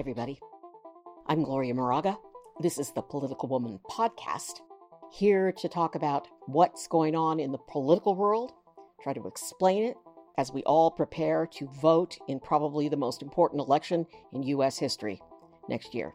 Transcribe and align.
everybody. 0.00 0.40
I'm 1.26 1.42
Gloria 1.42 1.74
Moraga. 1.74 2.16
This 2.58 2.78
is 2.78 2.90
the 2.90 3.02
Political 3.02 3.50
Woman 3.50 3.78
podcast, 3.84 4.60
here 5.12 5.52
to 5.52 5.68
talk 5.68 5.94
about 5.94 6.26
what's 6.46 6.88
going 6.88 7.14
on 7.14 7.38
in 7.38 7.52
the 7.52 7.58
political 7.58 8.14
world, 8.14 8.54
try 9.02 9.12
to 9.12 9.26
explain 9.26 9.84
it 9.84 9.98
as 10.38 10.54
we 10.54 10.62
all 10.62 10.90
prepare 10.90 11.46
to 11.48 11.68
vote 11.82 12.16
in 12.28 12.40
probably 12.40 12.88
the 12.88 12.96
most 12.96 13.20
important 13.20 13.60
election 13.60 14.06
in 14.32 14.42
U.S. 14.44 14.78
history 14.78 15.20
next 15.68 15.94
year. 15.94 16.14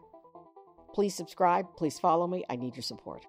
Please 0.92 1.14
subscribe, 1.14 1.66
please 1.76 1.96
follow 1.96 2.26
me. 2.26 2.44
I 2.50 2.56
need 2.56 2.74
your 2.74 2.82
support. 2.82 3.24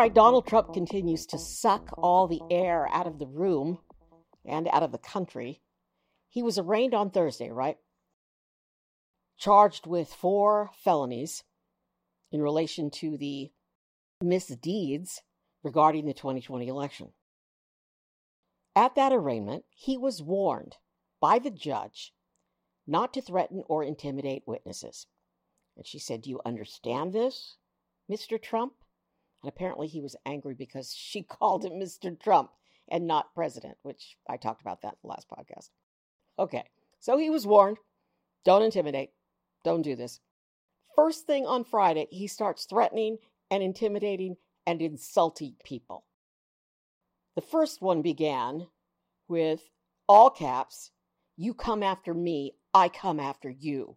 Right, 0.00 0.14
Donald 0.14 0.46
Trump 0.46 0.72
continues 0.72 1.26
to 1.26 1.38
suck 1.38 1.90
all 1.98 2.26
the 2.26 2.40
air 2.50 2.88
out 2.90 3.06
of 3.06 3.18
the 3.18 3.26
room 3.26 3.80
and 4.46 4.66
out 4.68 4.82
of 4.82 4.92
the 4.92 4.98
country. 4.98 5.60
He 6.30 6.42
was 6.42 6.58
arraigned 6.58 6.94
on 6.94 7.10
Thursday, 7.10 7.50
right? 7.50 7.76
Charged 9.36 9.86
with 9.86 10.08
four 10.08 10.70
felonies 10.82 11.44
in 12.32 12.40
relation 12.40 12.90
to 12.92 13.18
the 13.18 13.50
misdeeds 14.22 15.20
regarding 15.62 16.06
the 16.06 16.14
2020 16.14 16.66
election. 16.66 17.12
At 18.74 18.94
that 18.94 19.12
arraignment, 19.12 19.64
he 19.68 19.98
was 19.98 20.22
warned 20.22 20.76
by 21.20 21.38
the 21.38 21.50
judge 21.50 22.14
not 22.86 23.12
to 23.12 23.20
threaten 23.20 23.64
or 23.68 23.84
intimidate 23.84 24.44
witnesses. 24.46 25.06
And 25.76 25.86
she 25.86 25.98
said, 25.98 26.22
Do 26.22 26.30
you 26.30 26.40
understand 26.46 27.12
this, 27.12 27.58
Mr. 28.10 28.40
Trump? 28.40 28.72
And 29.42 29.48
apparently 29.48 29.86
he 29.86 30.00
was 30.00 30.16
angry 30.26 30.54
because 30.54 30.94
she 30.94 31.22
called 31.28 31.64
him 31.64 31.72
Mr. 31.72 32.18
Trump 32.18 32.50
and 32.88 33.06
not 33.06 33.34
president, 33.34 33.76
which 33.82 34.16
I 34.28 34.36
talked 34.36 34.60
about 34.60 34.82
that 34.82 34.94
in 34.94 34.98
the 35.02 35.08
last 35.08 35.28
podcast. 35.28 35.70
Okay, 36.38 36.64
so 36.98 37.16
he 37.16 37.30
was 37.30 37.46
warned 37.46 37.78
don't 38.44 38.62
intimidate, 38.62 39.10
don't 39.64 39.82
do 39.82 39.94
this. 39.94 40.20
First 40.96 41.26
thing 41.26 41.46
on 41.46 41.64
Friday, 41.64 42.06
he 42.10 42.26
starts 42.26 42.64
threatening 42.64 43.18
and 43.50 43.62
intimidating 43.62 44.36
and 44.66 44.80
insulting 44.80 45.54
people. 45.64 46.04
The 47.36 47.42
first 47.42 47.82
one 47.82 48.02
began 48.02 48.66
with 49.28 49.60
all 50.08 50.30
caps, 50.30 50.90
you 51.36 51.54
come 51.54 51.82
after 51.82 52.12
me, 52.12 52.54
I 52.74 52.88
come 52.88 53.20
after 53.20 53.48
you! 53.48 53.96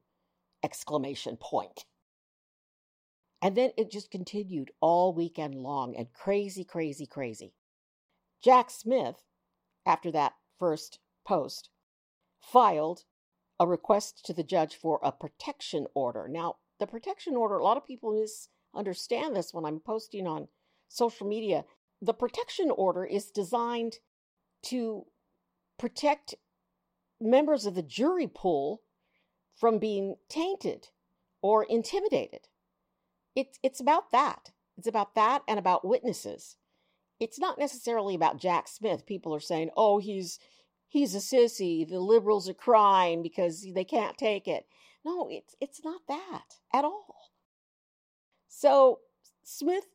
Exclamation 0.64 1.38
point. 1.38 1.86
And 3.44 3.58
then 3.58 3.72
it 3.78 3.92
just 3.92 4.10
continued 4.10 4.72
all 4.80 5.14
weekend 5.14 5.56
long 5.56 5.98
and 5.98 6.14
crazy, 6.14 6.64
crazy, 6.64 7.06
crazy. 7.06 7.54
Jack 8.42 8.70
Smith, 8.70 9.18
after 9.86 10.10
that 10.12 10.36
first 10.58 11.00
post, 11.28 11.70
filed 12.40 13.04
a 13.60 13.68
request 13.68 14.26
to 14.28 14.34
the 14.34 14.46
judge 14.46 14.76
for 14.76 14.98
a 15.04 15.12
protection 15.12 15.88
order. 15.94 16.30
Now, 16.30 16.56
the 16.80 16.88
protection 16.88 17.36
order, 17.36 17.58
a 17.58 17.64
lot 17.66 17.76
of 17.76 17.86
people 17.86 18.14
misunderstand 18.14 19.36
this 19.36 19.54
when 19.54 19.66
I'm 19.66 19.82
posting 19.82 20.26
on 20.26 20.48
social 20.88 21.28
media. 21.28 21.66
The 22.02 22.14
protection 22.14 22.72
order 22.72 23.04
is 23.04 23.30
designed 23.30 24.00
to 24.68 25.04
protect 25.78 26.36
members 27.20 27.66
of 27.66 27.76
the 27.76 27.84
jury 27.84 28.28
pool 28.34 28.84
from 29.54 29.80
being 29.80 30.16
tainted 30.30 30.88
or 31.42 31.66
intimidated. 31.66 32.48
It's 33.36 33.59
it's 33.64 33.80
about 33.80 34.12
that. 34.12 34.52
It's 34.78 34.88
about 34.88 35.16
that 35.16 35.44
and 35.48 35.59
about 35.59 35.88
witnesses. 35.88 36.58
It's 37.20 37.40
not 37.40 37.59
necessarily 37.59 38.16
about 38.16 38.40
Jack 38.40 38.67
Smith. 38.67 39.06
People 39.06 39.34
are 39.34 39.40
saying, 39.40 39.70
"Oh, 39.78 40.00
he's 40.00 40.40
he's 40.88 41.16
a 41.16 41.20
sissy. 41.20 41.88
The 41.88 42.00
liberals 42.00 42.50
are 42.50 42.53
crying 42.53 43.22
because 43.24 43.66
they 43.74 43.85
can't 43.85 44.18
take 44.18 44.47
it." 44.47 44.66
No, 45.06 45.28
it's 45.30 45.56
it's 45.59 45.84
not 45.84 46.02
that 46.08 46.56
at 46.74 46.85
all. 46.85 47.31
So 48.47 49.00
Smith 49.44 49.88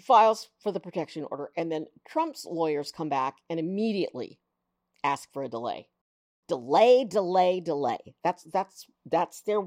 files 0.00 0.48
for 0.60 0.72
the 0.72 0.80
protection 0.80 1.26
order, 1.30 1.50
and 1.56 1.70
then 1.70 1.86
Trump's 2.08 2.44
lawyers 2.44 2.92
come 2.92 3.08
back 3.08 3.36
and 3.48 3.60
immediately 3.60 4.38
ask 5.04 5.32
for 5.32 5.44
a 5.44 5.48
delay. 5.48 5.88
Delay, 6.48 7.04
delay, 7.04 7.60
delay. 7.60 8.14
That's 8.24 8.44
that's 8.44 8.86
that's 9.06 9.42
their 9.42 9.62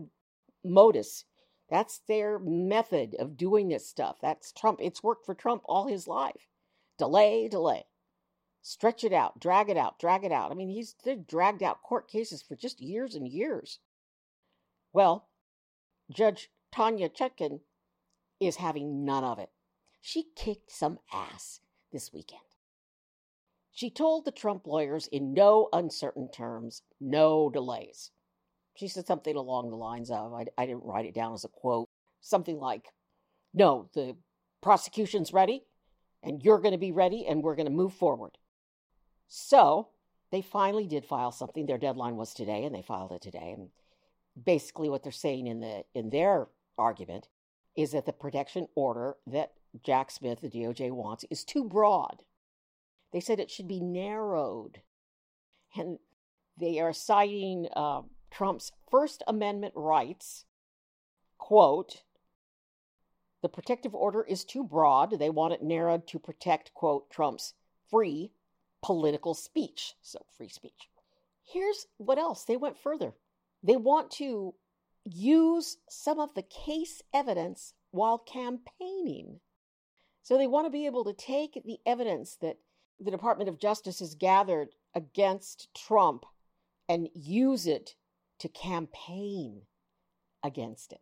modus 0.64 1.26
that's 1.70 2.00
their 2.08 2.38
method 2.40 3.16
of 3.18 3.38
doing 3.38 3.70
this 3.70 3.88
stuff. 3.88 4.18
That's 4.22 4.52
Trump. 4.52 4.80
It's 4.82 5.04
worked 5.04 5.26
for 5.26 5.34
Trump 5.34 5.64
all 5.66 5.88
his 5.88 6.08
life. 6.08 6.48
Delay, 6.98 7.48
delay. 7.48 7.86
Stretch 8.62 9.04
it 9.04 9.14
out, 9.14 9.40
drag 9.40 9.70
it 9.70 9.78
out, 9.78 10.00
drag 10.00 10.24
it 10.24 10.32
out. 10.32 10.52
I 10.52 10.56
mean, 10.56 10.70
he's 10.70 10.96
dragged 11.28 11.62
out 11.62 11.84
court 11.84 12.08
cases 12.08 12.42
for 12.42 12.56
just 12.56 12.82
years 12.82 13.14
and 13.14 13.28
years. 13.28 13.80
Well, 14.92 15.28
Judge 16.12 16.50
Tanya 16.72 17.10
Chutkan 17.10 17.60
is 18.40 18.58
having 18.58 19.06
none 19.06 19.24
of 19.24 19.40
it. 19.40 19.50
She 20.02 20.28
kicked 20.36 20.72
some 20.72 21.00
ass 21.12 21.62
this 21.92 22.12
weekend. 22.14 22.42
She 23.72 23.90
told 23.90 24.24
the 24.24 24.32
Trump 24.32 24.66
lawyers 24.66 25.08
in 25.08 25.34
no 25.34 25.70
uncertain 25.74 26.30
terms, 26.32 26.82
no 27.00 27.50
delays. 27.50 28.12
She 28.76 28.88
said 28.88 29.08
something 29.08 29.36
along 29.36 29.70
the 29.70 29.78
lines 29.78 30.12
of, 30.12 30.34
I, 30.34 30.46
I 30.58 30.66
didn't 30.66 30.86
write 30.86 31.06
it 31.06 31.16
down 31.16 31.34
as 31.34 31.46
a 31.46 31.50
quote, 31.50 31.90
something 32.22 32.60
like, 32.60 32.90
No, 33.54 33.90
the 33.94 34.16
prosecution's 34.62 35.34
ready, 35.34 35.64
and 36.22 36.44
you're 36.44 36.60
going 36.60 36.74
to 36.74 36.78
be 36.78 36.92
ready, 36.92 37.26
and 37.26 37.42
we're 37.42 37.56
going 37.56 37.68
to 37.68 37.72
move 37.72 37.94
forward. 37.94 38.38
So 39.28 39.90
they 40.32 40.42
finally 40.42 40.88
did 40.88 41.06
file 41.06 41.32
something. 41.32 41.66
Their 41.66 41.78
deadline 41.78 42.18
was 42.18 42.34
today, 42.34 42.64
and 42.66 42.76
they 42.76 42.82
filed 42.82 43.12
it 43.12 43.22
today. 43.22 43.54
And 43.56 43.70
basically, 44.44 44.90
what 44.90 45.04
they're 45.04 45.12
saying 45.12 45.48
in 45.48 45.60
the 45.62 45.86
in 45.94 46.10
their 46.10 46.48
argument 46.78 47.28
is 47.76 47.92
that 47.92 48.06
the 48.06 48.14
protection 48.14 48.68
order 48.76 49.16
that 49.28 49.54
Jack 49.84 50.12
Smith, 50.12 50.42
the 50.42 50.50
DOJ, 50.50 50.92
wants 50.92 51.26
is 51.30 51.44
too 51.44 51.64
broad. 51.64 52.24
They 53.12 53.20
said 53.20 53.40
it 53.40 53.52
should 53.52 53.68
be 53.68 53.80
narrowed, 53.80 54.82
and 55.76 56.00
they 56.58 56.80
are 56.80 56.94
citing 56.94 57.68
uh, 57.76 58.02
Trump's 58.32 58.72
First 58.90 59.24
Amendment 59.28 59.74
rights, 59.76 60.46
quote, 61.38 62.04
the 63.42 63.50
protective 63.50 63.94
order 63.94 64.24
is 64.24 64.44
too 64.44 64.64
broad. 64.64 65.20
They 65.20 65.30
want 65.30 65.54
it 65.54 65.62
narrowed 65.62 66.08
to 66.08 66.18
protect, 66.18 66.74
quote, 66.74 67.12
Trump's 67.12 67.54
free 67.92 68.32
political 68.82 69.36
speech. 69.36 69.94
So, 70.02 70.26
free 70.36 70.50
speech. 70.50 70.90
Here's 71.44 71.86
what 71.98 72.18
else 72.18 72.44
they 72.44 72.58
went 72.58 72.78
further. 72.78 73.14
They 73.62 73.76
want 73.76 74.10
to 74.14 74.56
use 75.04 75.78
some 75.88 76.20
of 76.20 76.34
the 76.34 76.42
case 76.42 77.04
evidence 77.14 77.76
while 77.92 78.18
campaigning. 78.18 79.40
So, 80.24 80.40
they 80.40 80.48
want 80.48 80.66
to 80.66 80.72
be 80.72 80.88
able 80.88 81.04
to 81.04 81.14
take 81.14 81.62
the 81.64 81.78
evidence 81.86 82.38
that 82.42 82.58
the 83.00 83.12
Department 83.12 83.50
of 83.50 83.60
Justice 83.60 84.00
has 84.00 84.16
gathered 84.16 84.70
against 84.96 85.70
Trump 85.76 86.26
and 86.90 87.10
use 87.14 87.68
it 87.68 87.94
to 88.40 88.50
campaign 88.50 89.62
against 90.44 90.92
it. 90.92 91.02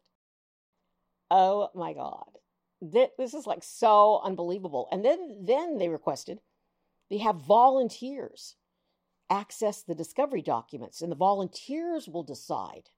Oh 1.32 1.70
my 1.76 1.94
God. 1.94 2.30
This 2.82 3.34
is 3.34 3.48
like 3.48 3.64
so 3.64 4.22
unbelievable. 4.24 4.88
And 4.92 5.06
then, 5.06 5.46
then 5.46 5.78
they 5.78 5.90
requested 5.90 6.40
they 7.10 7.20
have 7.20 7.36
volunteers 7.36 8.56
access 9.30 9.84
the 9.84 9.96
discovery 9.96 10.42
documents, 10.42 11.02
and 11.02 11.12
the 11.12 11.16
volunteers 11.16 12.08
will 12.08 12.24
decide 12.24 12.90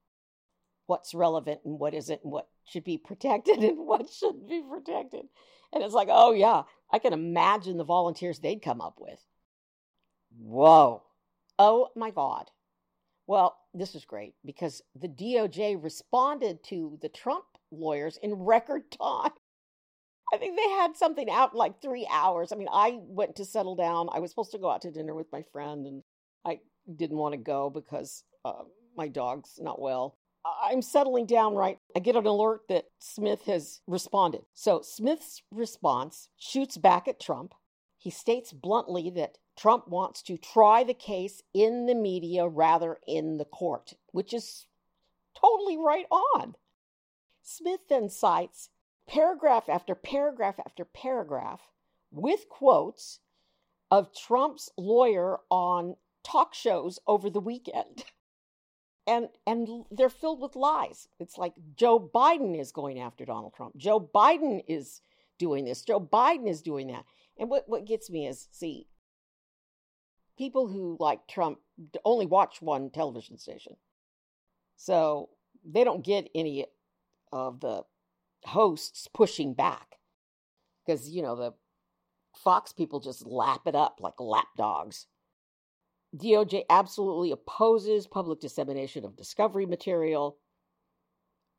what's 0.86 1.14
relevant 1.14 1.60
and 1.64 1.78
what 1.78 1.94
isn't, 1.94 2.22
and 2.22 2.32
what 2.32 2.48
should 2.64 2.84
be 2.84 2.98
protected 2.98 3.58
and 3.62 3.86
what 3.86 4.10
shouldn't 4.10 4.48
be 4.48 4.62
protected. 4.62 5.26
And 5.72 5.82
it's 5.82 5.94
like, 5.94 6.08
oh, 6.10 6.32
yeah, 6.32 6.62
I 6.90 6.98
can 6.98 7.12
imagine 7.12 7.76
the 7.76 7.84
volunteers 7.84 8.38
they'd 8.38 8.62
come 8.62 8.80
up 8.80 8.96
with. 8.98 9.22
Whoa. 10.38 11.02
Oh 11.58 11.88
my 11.96 12.10
God. 12.10 12.50
Well, 13.26 13.56
this 13.74 13.94
is 13.94 14.04
great 14.04 14.34
because 14.44 14.82
the 14.94 15.08
DOJ 15.08 15.82
responded 15.82 16.62
to 16.64 16.98
the 17.02 17.08
Trump 17.08 17.44
lawyers 17.70 18.18
in 18.22 18.34
record 18.34 18.90
time. 19.02 19.32
I 20.32 20.38
think 20.38 20.56
they 20.56 20.70
had 20.70 20.96
something 20.96 21.30
out 21.30 21.52
in 21.52 21.58
like 21.58 21.80
three 21.80 22.06
hours. 22.10 22.50
I 22.52 22.56
mean, 22.56 22.68
I 22.72 22.98
went 23.00 23.36
to 23.36 23.44
settle 23.44 23.76
down. 23.76 24.08
I 24.12 24.18
was 24.18 24.30
supposed 24.30 24.52
to 24.52 24.58
go 24.58 24.70
out 24.70 24.82
to 24.82 24.90
dinner 24.90 25.14
with 25.14 25.30
my 25.32 25.42
friend, 25.52 25.86
and 25.86 26.02
I 26.44 26.58
didn't 26.96 27.18
want 27.18 27.34
to 27.34 27.38
go 27.38 27.70
because 27.70 28.24
uh, 28.44 28.64
my 28.96 29.08
dog's 29.08 29.58
not 29.60 29.80
well. 29.80 30.16
I'm 30.62 30.82
settling 30.82 31.26
down 31.26 31.54
right. 31.54 31.78
I 31.94 32.00
get 32.00 32.16
an 32.16 32.26
alert 32.26 32.62
that 32.68 32.86
Smith 32.98 33.42
has 33.46 33.80
responded. 33.86 34.42
So 34.54 34.80
Smith's 34.82 35.42
response 35.50 36.28
shoots 36.38 36.76
back 36.76 37.08
at 37.08 37.20
Trump. 37.20 37.54
He 37.98 38.10
states 38.10 38.52
bluntly 38.52 39.10
that 39.10 39.38
Trump 39.56 39.88
wants 39.88 40.22
to 40.22 40.36
try 40.36 40.84
the 40.84 40.94
case 40.94 41.42
in 41.54 41.86
the 41.86 41.94
media 41.94 42.46
rather 42.46 42.98
in 43.06 43.38
the 43.38 43.44
court, 43.44 43.94
which 44.12 44.34
is 44.34 44.66
totally 45.34 45.76
right 45.76 46.06
on. 46.10 46.54
Smith 47.42 47.80
then 47.88 48.08
cites 48.10 48.70
paragraph 49.06 49.68
after 49.68 49.94
paragraph 49.94 50.56
after 50.64 50.84
paragraph 50.84 51.60
with 52.10 52.48
quotes 52.48 53.20
of 53.90 54.12
Trump's 54.12 54.70
lawyer 54.76 55.38
on 55.50 55.96
talk 56.24 56.54
shows 56.54 56.98
over 57.06 57.30
the 57.30 57.40
weekend. 57.40 58.04
And 59.08 59.28
and 59.46 59.84
they're 59.92 60.08
filled 60.08 60.40
with 60.40 60.56
lies. 60.56 61.06
It's 61.20 61.38
like 61.38 61.54
Joe 61.76 62.00
Biden 62.12 62.58
is 62.58 62.72
going 62.72 62.98
after 62.98 63.24
Donald 63.24 63.54
Trump. 63.54 63.76
Joe 63.76 64.00
Biden 64.00 64.64
is 64.66 65.00
doing 65.38 65.64
this. 65.64 65.82
Joe 65.82 66.00
Biden 66.00 66.48
is 66.48 66.60
doing 66.60 66.88
that. 66.88 67.04
And 67.38 67.48
what, 67.48 67.68
what 67.68 67.84
gets 67.84 68.10
me 68.10 68.26
is 68.26 68.48
see, 68.50 68.88
people 70.36 70.68
who 70.68 70.96
like 71.00 71.26
Trump 71.26 71.58
only 72.04 72.26
watch 72.26 72.60
one 72.60 72.90
television 72.90 73.38
station. 73.38 73.76
So 74.76 75.30
they 75.64 75.84
don't 75.84 76.04
get 76.04 76.28
any 76.34 76.66
of 77.32 77.60
the 77.60 77.82
hosts 78.44 79.08
pushing 79.12 79.54
back 79.54 79.96
because, 80.84 81.08
you 81.08 81.22
know, 81.22 81.36
the 81.36 81.54
Fox 82.34 82.72
people 82.72 83.00
just 83.00 83.26
lap 83.26 83.62
it 83.66 83.74
up 83.74 83.98
like 84.00 84.20
lap 84.20 84.48
dogs. 84.56 85.06
DOJ 86.14 86.64
absolutely 86.70 87.32
opposes 87.32 88.06
public 88.06 88.40
dissemination 88.40 89.04
of 89.04 89.16
discovery 89.16 89.66
material, 89.66 90.38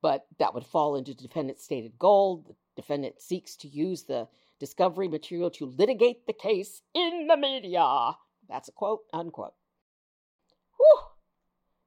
but 0.02 0.26
that 0.40 0.54
would 0.54 0.66
fall 0.66 0.96
into 0.96 1.14
defendant's 1.14 1.64
stated 1.64 1.98
goal. 2.00 2.44
The 2.48 2.82
defendant 2.82 3.22
seeks 3.22 3.56
to 3.58 3.68
use 3.68 4.04
the 4.04 4.28
discovery 4.60 5.08
material 5.08 5.50
to 5.52 5.66
litigate 5.66 6.26
the 6.26 6.34
case 6.34 6.82
in 6.94 7.28
the 7.28 7.38
media. 7.38 8.12
That's 8.50 8.70
a 8.70 8.72
quote, 8.72 9.02
unquote. 9.14 9.54
Whew. 10.78 11.00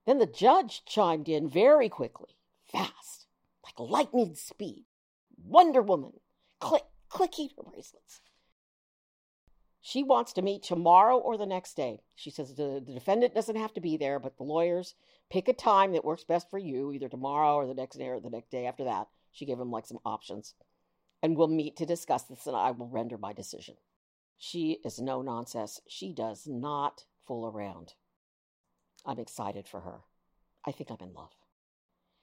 Then 0.07 0.19
the 0.19 0.27
judge 0.27 0.85
chimed 0.85 1.29
in 1.29 1.49
very 1.49 1.89
quickly, 1.89 2.37
fast, 2.71 3.27
like 3.65 3.79
lightning 3.79 4.35
speed. 4.35 4.85
Wonder 5.45 5.83
Woman, 5.83 6.12
click, 6.59 6.85
click 7.09 7.35
heater 7.35 7.62
bracelets. 7.62 8.21
She 9.81 10.03
wants 10.03 10.35
to 10.35 10.43
meet 10.43 10.62
tomorrow 10.62 11.17
or 11.17 11.39
the 11.39 11.47
next 11.47 11.75
day. 11.75 12.03
She 12.15 12.31
says 12.31 12.55
the, 12.55 12.83
the 12.85 12.93
defendant 12.93 13.35
doesn't 13.35 13.57
have 13.57 13.73
to 13.75 13.81
be 13.81 13.97
there, 13.97 14.19
but 14.19 14.37
the 14.37 14.43
lawyers 14.43 14.95
pick 15.31 15.49
a 15.49 15.55
time 15.55 15.93
that 15.93 16.05
works 16.05 16.23
best 16.23 16.51
for 16.51 16.59
you, 16.59 16.93
either 16.93 17.09
tomorrow 17.09 17.55
or 17.55 17.67
the 17.67 17.75
next 17.75 17.97
day 17.97 18.09
or 18.09 18.21
the 18.21 18.29
next 18.29 18.51
day 18.51 18.67
after 18.67 18.85
that. 18.85 19.09
She 19.33 19.47
gave 19.47 19.59
him 19.59 19.71
like 19.71 19.87
some 19.87 20.01
options. 20.05 20.55
And 21.23 21.37
we'll 21.37 21.49
meet 21.49 21.77
to 21.77 21.87
discuss 21.87 22.25
this, 22.25 22.47
and 22.47 22.57
I 22.57 22.73
will 22.73 22.89
render 22.89 23.17
my 23.17 23.33
decision. 23.33 23.77
She 24.42 24.78
is 24.82 24.98
no 24.98 25.20
nonsense. 25.20 25.82
She 25.87 26.14
does 26.14 26.46
not 26.46 27.04
fool 27.26 27.46
around. 27.46 27.92
I'm 29.04 29.19
excited 29.19 29.69
for 29.69 29.81
her. 29.81 30.00
I 30.66 30.72
think 30.72 30.90
I'm 30.90 31.06
in 31.06 31.12
love. 31.12 31.34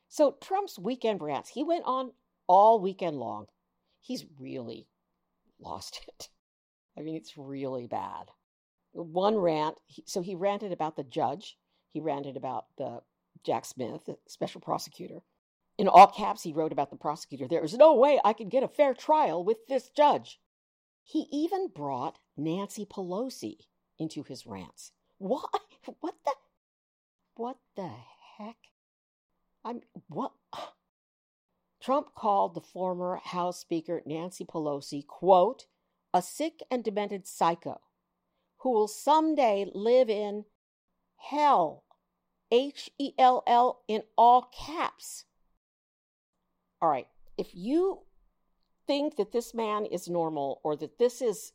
So, 0.09 0.35
Trump's 0.41 0.79
weekend 0.79 1.21
rants, 1.21 1.51
he 1.51 1.63
went 1.63 1.83
on 1.85 2.13
all 2.47 2.81
weekend 2.81 3.17
long. 3.17 3.45
He's 3.99 4.25
really 4.39 4.87
lost 5.59 6.01
it. 6.07 6.29
I 6.97 7.01
mean, 7.01 7.15
it's 7.15 7.37
really 7.37 7.85
bad. 7.85 8.31
One 8.93 9.37
rant, 9.37 9.75
he, 9.85 10.03
so 10.07 10.21
he 10.21 10.33
ranted 10.33 10.71
about 10.71 10.95
the 10.95 11.03
judge, 11.03 11.55
he 11.91 11.99
ranted 11.99 12.35
about 12.35 12.65
the 12.79 13.01
Jack 13.43 13.63
Smith, 13.65 14.05
the 14.07 14.17
special 14.27 14.59
prosecutor. 14.59 15.21
In 15.77 15.87
all 15.87 16.07
caps, 16.07 16.41
he 16.41 16.51
wrote 16.51 16.71
about 16.71 16.89
the 16.89 16.95
prosecutor. 16.95 17.47
There 17.47 17.63
is 17.63 17.75
no 17.75 17.93
way 17.93 18.19
I 18.25 18.33
can 18.33 18.49
get 18.49 18.63
a 18.63 18.67
fair 18.67 18.95
trial 18.95 19.43
with 19.43 19.67
this 19.67 19.91
judge. 19.95 20.39
He 21.07 21.25
even 21.31 21.69
brought 21.69 22.19
Nancy 22.35 22.85
Pelosi 22.85 23.59
into 23.97 24.23
his 24.23 24.45
rants. 24.45 24.91
Why? 25.17 25.41
What 26.01 26.15
the? 26.25 26.33
What 27.35 27.57
the 27.77 27.89
heck? 28.37 28.57
I'm 29.63 29.83
what? 30.09 30.33
Trump 31.81 32.13
called 32.13 32.55
the 32.55 32.61
former 32.61 33.21
House 33.23 33.57
Speaker 33.57 34.01
Nancy 34.05 34.43
Pelosi, 34.43 35.07
quote, 35.07 35.67
a 36.13 36.21
sick 36.21 36.61
and 36.69 36.83
demented 36.83 37.25
psycho 37.25 37.79
who 38.57 38.71
will 38.71 38.89
someday 38.89 39.65
live 39.73 40.09
in 40.09 40.43
hell. 41.15 41.85
H 42.51 42.89
E 42.99 43.13
L 43.17 43.43
L 43.47 43.81
in 43.87 44.03
all 44.17 44.51
caps. 44.53 45.23
All 46.81 46.89
right, 46.89 47.07
if 47.37 47.51
you 47.53 48.06
think 48.87 49.17
that 49.17 49.31
this 49.31 49.53
man 49.53 49.85
is 49.85 50.07
normal 50.07 50.61
or 50.63 50.75
that 50.77 50.97
this 50.97 51.21
is 51.21 51.51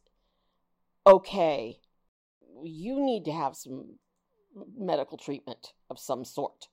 okay, 1.07 1.79
you 2.63 3.01
need 3.01 3.25
to 3.25 3.33
have 3.33 3.57
some 3.57 3.97
medical 4.77 5.19
treatment 5.19 5.73
of 5.91 5.99
some 5.99 6.25
sort. 6.25 6.69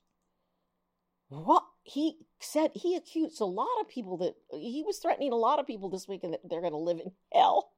What 1.28 1.64
he 1.82 2.18
said, 2.40 2.72
he 2.74 2.96
accused 2.96 3.40
a 3.40 3.44
lot 3.44 3.68
of 3.80 3.88
people 3.88 4.16
that 4.18 4.34
he 4.52 4.82
was 4.86 4.98
threatening 4.98 5.32
a 5.32 5.36
lot 5.36 5.58
of 5.58 5.66
people 5.66 5.88
this 5.88 6.08
weekend 6.08 6.34
that 6.34 6.40
they're 6.48 6.60
going 6.60 6.72
to 6.72 6.78
live 6.78 6.98
in 6.98 7.12
hell. 7.32 7.72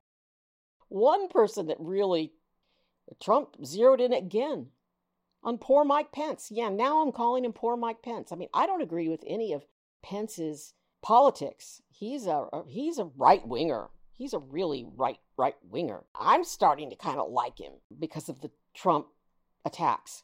One 0.89 1.29
person 1.29 1.67
that 1.67 1.77
really, 1.79 2.33
Trump 3.23 3.57
zeroed 3.65 4.01
in 4.01 4.13
again 4.13 4.69
on 5.43 5.59
poor 5.59 5.85
Mike 5.85 6.13
Pence. 6.13 6.49
Yeah, 6.51 6.69
now 6.69 7.03
I'm 7.03 7.13
calling 7.13 7.45
him 7.45 7.53
poor 7.53 7.77
Mike 7.77 8.03
Pence. 8.03 8.33
I 8.33 8.37
mean, 8.37 8.49
I 8.55 8.67
don't 8.67 8.83
agree 8.83 9.09
with 9.09 9.25
any 9.27 9.53
of 9.53 9.65
Pence's 10.03 10.75
politics. 11.03 11.83
He's 11.91 12.27
a 12.27 12.47
he's 12.67 12.99
a 12.99 13.11
right 13.17 13.47
winger. 13.47 13.89
He's 14.13 14.33
a 14.33 14.39
really 14.39 14.87
right 14.97 15.19
right 15.37 15.57
winger. 15.69 16.05
I'm 16.19 16.45
starting 16.45 16.91
to 16.91 16.97
kind 16.97 17.19
of 17.19 17.31
like 17.31 17.59
him 17.59 17.73
because 17.99 18.29
of 18.29 18.41
the 18.41 18.51
Trump 18.75 19.09
attacks. 19.65 20.23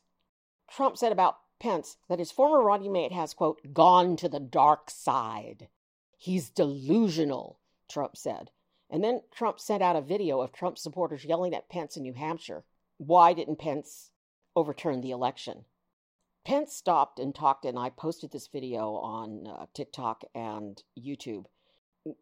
Trump 0.70 0.96
said 0.96 1.12
about 1.12 1.38
Pence 1.60 1.96
that 2.08 2.18
his 2.18 2.30
former 2.30 2.62
running 2.62 2.92
mate 2.92 3.12
has, 3.12 3.34
quote, 3.34 3.74
gone 3.74 4.16
to 4.16 4.28
the 4.28 4.40
dark 4.40 4.90
side. 4.90 5.68
He's 6.16 6.50
delusional, 6.50 7.58
Trump 7.88 8.16
said. 8.16 8.50
And 8.90 9.02
then 9.02 9.22
Trump 9.30 9.60
sent 9.60 9.82
out 9.82 9.96
a 9.96 10.00
video 10.00 10.40
of 10.40 10.52
Trump 10.52 10.78
supporters 10.78 11.24
yelling 11.24 11.54
at 11.54 11.68
Pence 11.68 11.96
in 11.96 12.02
New 12.02 12.14
Hampshire. 12.14 12.64
Why 12.96 13.32
didn't 13.32 13.58
Pence 13.58 14.10
overturn 14.56 15.00
the 15.00 15.10
election? 15.10 15.64
Pence 16.48 16.74
stopped 16.74 17.18
and 17.18 17.34
talked, 17.34 17.66
and 17.66 17.78
I 17.78 17.90
posted 17.90 18.30
this 18.30 18.46
video 18.46 18.94
on 18.94 19.46
uh, 19.46 19.66
TikTok 19.74 20.24
and 20.34 20.82
YouTube 20.98 21.44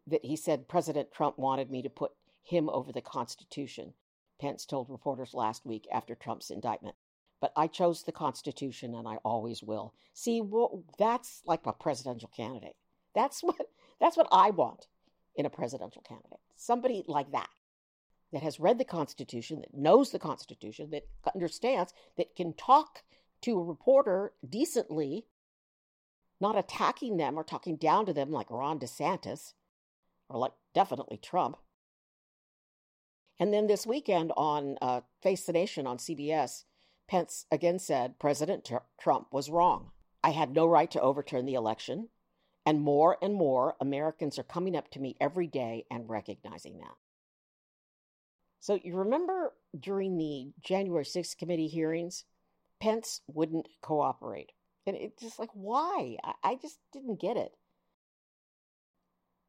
that 0.05 0.25
he 0.25 0.35
said 0.35 0.67
President 0.67 1.13
Trump 1.13 1.39
wanted 1.39 1.71
me 1.71 1.81
to 1.81 1.89
put 1.89 2.11
him 2.43 2.67
over 2.67 2.91
the 2.91 2.99
Constitution. 2.99 3.93
Pence 4.37 4.65
told 4.65 4.89
reporters 4.89 5.33
last 5.33 5.65
week 5.65 5.87
after 5.93 6.13
Trump's 6.13 6.49
indictment. 6.49 6.97
But 7.39 7.53
I 7.55 7.67
chose 7.67 8.03
the 8.03 8.11
Constitution 8.11 8.95
and 8.95 9.07
I 9.07 9.15
always 9.23 9.63
will. 9.63 9.93
See, 10.13 10.41
well, 10.41 10.83
that's 10.99 11.41
like 11.45 11.65
a 11.65 11.71
presidential 11.71 12.29
candidate. 12.35 12.75
That's 13.15 13.41
what 13.41 13.55
that's 14.01 14.17
what 14.17 14.27
I 14.29 14.49
want 14.49 14.87
in 15.37 15.45
a 15.45 15.49
presidential 15.49 16.01
candidate. 16.01 16.41
Somebody 16.57 17.05
like 17.07 17.31
that 17.31 17.49
that 18.33 18.43
has 18.43 18.59
read 18.59 18.77
the 18.77 18.83
Constitution, 18.83 19.61
that 19.61 19.73
knows 19.73 20.11
the 20.11 20.19
Constitution, 20.19 20.89
that 20.89 21.07
understands, 21.33 21.93
that 22.17 22.35
can 22.35 22.51
talk 22.51 23.03
to 23.41 23.59
a 23.59 23.63
reporter 23.63 24.33
decently, 24.47 25.25
not 26.39 26.57
attacking 26.57 27.17
them 27.17 27.37
or 27.37 27.43
talking 27.43 27.75
down 27.75 28.05
to 28.05 28.13
them 28.13 28.31
like 28.31 28.49
Ron 28.49 28.79
DeSantis 28.79 29.53
or 30.29 30.39
like 30.39 30.53
definitely 30.73 31.17
Trump. 31.17 31.57
And 33.39 33.53
then 33.53 33.67
this 33.67 33.85
weekend 33.85 34.31
on 34.35 34.77
uh, 34.81 35.01
Face 35.21 35.45
the 35.45 35.53
Nation 35.53 35.85
on 35.85 35.97
CBS, 35.97 36.63
Pence 37.07 37.45
again 37.51 37.79
said 37.79 38.19
President 38.19 38.65
Tr- 38.65 38.77
Trump 38.99 39.27
was 39.31 39.49
wrong. 39.49 39.91
I 40.23 40.31
had 40.31 40.53
no 40.53 40.65
right 40.65 40.89
to 40.91 41.01
overturn 41.01 41.45
the 41.45 41.53
election. 41.53 42.09
And 42.65 42.81
more 42.81 43.17
and 43.21 43.33
more 43.33 43.75
Americans 43.79 44.37
are 44.37 44.43
coming 44.43 44.75
up 44.75 44.91
to 44.91 44.99
me 44.99 45.15
every 45.21 45.47
day 45.47 45.85
and 45.89 46.09
recognizing 46.09 46.79
that. 46.79 46.95
So 48.59 48.77
you 48.83 48.97
remember 48.97 49.53
during 49.79 50.17
the 50.17 50.51
January 50.61 51.05
6th 51.05 51.37
committee 51.37 51.69
hearings, 51.69 52.25
Pence 52.79 53.21
wouldn't 53.27 53.67
cooperate. 53.81 54.51
And 54.85 54.95
it's 54.95 55.21
just 55.21 55.39
like, 55.39 55.49
why? 55.53 56.17
I, 56.23 56.33
I 56.43 56.55
just 56.61 56.79
didn't 56.93 57.19
get 57.19 57.37
it. 57.37 57.51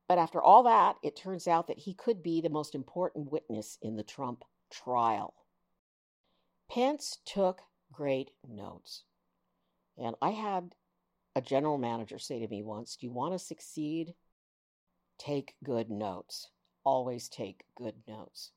But 0.09 0.19
after 0.19 0.43
all 0.43 0.63
that, 0.65 0.97
it 1.03 1.17
turns 1.17 1.47
out 1.47 1.67
that 1.67 1.79
he 1.79 1.95
could 1.95 2.23
be 2.23 2.41
the 2.41 2.49
most 2.49 2.75
important 2.75 3.31
witness 3.31 3.79
in 3.83 3.97
the 3.97 4.03
Trump 4.03 4.43
trial. 4.71 5.35
Pence 6.71 7.19
took 7.25 7.61
great 7.93 8.31
notes. 8.47 9.05
And 9.99 10.17
I 10.23 10.31
had 10.31 10.75
a 11.37 11.41
general 11.43 11.79
manager 11.79 12.19
say 12.19 12.41
to 12.41 12.49
me 12.49 12.63
once 12.63 12.97
Do 12.97 13.07
you 13.07 13.13
want 13.13 13.35
to 13.35 13.39
succeed? 13.39 14.15
Take 15.19 15.55
good 15.65 15.91
notes. 15.91 16.49
Always 16.85 17.29
take 17.29 17.65
good 17.77 17.95
notes. 18.07 18.53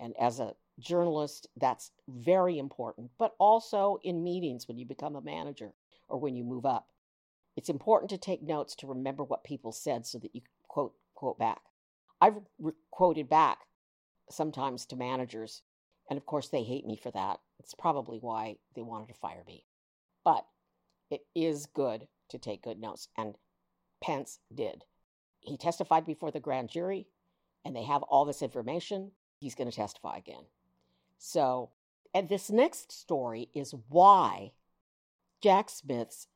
And 0.00 0.14
as 0.20 0.38
a 0.38 0.54
journalist, 0.78 1.48
that's 1.56 1.90
very 2.08 2.58
important, 2.58 3.10
but 3.18 3.34
also 3.38 3.98
in 4.02 4.22
meetings 4.22 4.68
when 4.68 4.78
you 4.78 4.86
become 4.86 5.16
a 5.16 5.20
manager 5.20 5.72
or 6.08 6.18
when 6.18 6.36
you 6.36 6.44
move 6.44 6.64
up. 6.64 6.88
It's 7.56 7.68
important 7.68 8.10
to 8.10 8.18
take 8.18 8.42
notes 8.42 8.74
to 8.76 8.86
remember 8.86 9.24
what 9.24 9.44
people 9.44 9.72
said 9.72 10.06
so 10.06 10.18
that 10.18 10.34
you 10.34 10.42
quote 10.68 10.94
quote 11.14 11.38
back. 11.38 11.60
I've 12.20 12.36
re- 12.60 12.72
quoted 12.90 13.28
back 13.28 13.58
sometimes 14.30 14.86
to 14.86 14.96
managers, 14.96 15.62
and 16.08 16.16
of 16.16 16.26
course 16.26 16.48
they 16.48 16.62
hate 16.62 16.86
me 16.86 16.96
for 16.96 17.10
that. 17.10 17.40
It's 17.58 17.74
probably 17.74 18.18
why 18.18 18.56
they 18.74 18.82
wanted 18.82 19.08
to 19.08 19.14
fire 19.14 19.42
me. 19.46 19.64
But 20.24 20.46
it 21.10 21.22
is 21.34 21.66
good 21.66 22.06
to 22.28 22.38
take 22.38 22.62
good 22.62 22.80
notes, 22.80 23.08
and 23.16 23.34
Pence 24.00 24.38
did. 24.54 24.84
He 25.40 25.56
testified 25.56 26.04
before 26.04 26.30
the 26.30 26.40
grand 26.40 26.68
jury, 26.68 27.08
and 27.64 27.74
they 27.74 27.84
have 27.84 28.02
all 28.04 28.24
this 28.24 28.42
information. 28.42 29.12
He's 29.40 29.54
going 29.54 29.70
to 29.70 29.76
testify 29.76 30.18
again. 30.18 30.44
So, 31.18 31.70
and 32.14 32.28
this 32.28 32.48
next 32.48 32.92
story 32.92 33.50
is 33.54 33.74
why 33.88 34.52
Jack 35.42 35.68
Smith's 35.68 36.28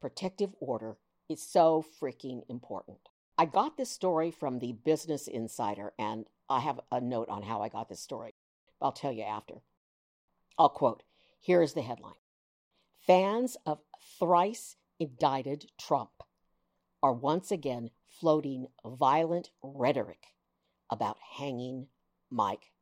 protective 0.00 0.54
order 0.60 0.96
is 1.28 1.42
so 1.42 1.84
freaking 2.00 2.42
important. 2.48 2.98
I 3.38 3.44
got 3.46 3.76
this 3.76 3.90
story 3.90 4.30
from 4.30 4.58
the 4.58 4.72
Business 4.72 5.28
Insider, 5.28 5.92
and 5.98 6.26
I 6.48 6.60
have 6.60 6.80
a 6.90 7.00
note 7.00 7.28
on 7.28 7.42
how 7.42 7.62
I 7.62 7.68
got 7.68 7.88
this 7.88 8.00
story. 8.00 8.34
I'll 8.82 8.92
tell 8.92 9.12
you 9.12 9.22
after. 9.22 9.62
I'll 10.58 10.68
quote 10.68 11.02
Here 11.38 11.62
is 11.62 11.74
the 11.74 11.82
headline 11.82 12.14
Fans 13.06 13.56
of 13.64 13.80
thrice 14.18 14.76
indicted 14.98 15.70
Trump 15.78 16.22
are 17.02 17.12
once 17.12 17.50
again 17.50 17.90
floating 18.06 18.66
violent 18.84 19.50
rhetoric 19.62 20.34
about 20.90 21.16
hanging 21.38 21.86
Mike 22.30 22.72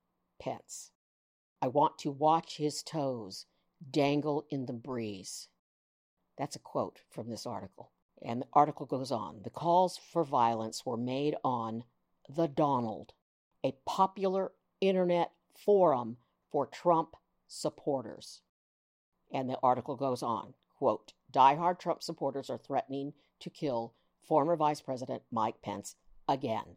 Pence. 0.41 0.91
I 1.61 1.67
want 1.67 1.99
to 1.99 2.11
watch 2.11 2.57
his 2.57 2.83
toes 2.83 3.47
dangle 3.91 4.47
in 4.51 4.67
the 4.67 4.73
breeze. 4.73 5.49
That's 6.37 6.57
a 6.57 6.61
quote 6.61 7.01
from 7.11 7.29
this 7.29 7.47
article. 7.47 7.91
And 8.23 8.43
the 8.43 8.47
article 8.53 8.87
goes 8.87 9.11
on 9.11 9.41
The 9.43 9.51
calls 9.51 9.97
for 9.97 10.25
violence 10.25 10.85
were 10.85 10.97
made 10.97 11.37
on 11.45 11.85
The 12.29 12.49
Donald, 12.49 13.13
a 13.65 13.75
popular 13.87 14.53
internet 14.81 15.33
forum 15.55 16.19
for 16.51 16.67
Trump 16.67 17.17
supporters. 17.47 18.41
And 19.33 19.49
the 19.49 19.59
article 19.63 19.97
goes 19.97 20.23
on 20.23 20.55
quote, 20.79 21.13
diehard 21.33 21.81
Trump 21.81 22.03
supporters 22.03 22.49
are 22.49 22.59
threatening 22.59 23.13
to 23.41 23.51
kill 23.51 23.95
former 24.23 24.55
Vice 24.55 24.81
President 24.81 25.23
Mike 25.33 25.61
Pence 25.61 25.97
again. 26.29 26.77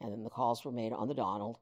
And 0.00 0.12
then 0.12 0.22
the 0.22 0.30
calls 0.30 0.64
were 0.64 0.72
made 0.72 0.92
on 0.92 1.08
the 1.08 1.14
Donald 1.14 1.58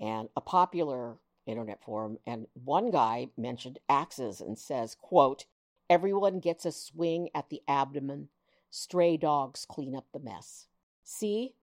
and 0.00 0.28
a 0.36 0.40
popular 0.40 1.16
internet 1.46 1.82
forum. 1.82 2.18
And 2.26 2.46
one 2.52 2.90
guy 2.90 3.28
mentioned 3.36 3.78
axes 3.88 4.40
and 4.40 4.58
says, 4.58 4.94
quote, 4.94 5.46
everyone 5.88 6.40
gets 6.40 6.64
a 6.64 6.72
swing 6.72 7.30
at 7.34 7.48
the 7.48 7.62
abdomen. 7.66 8.28
Stray 8.70 9.16
dogs 9.16 9.66
clean 9.68 9.96
up 9.96 10.06
the 10.12 10.20
mess. 10.20 10.66
See? 11.04 11.54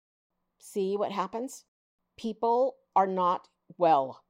See 0.58 0.98
what 0.98 1.12
happens? 1.12 1.66
People 2.18 2.78
are 2.96 3.08
not 3.08 3.48
well. 3.78 4.24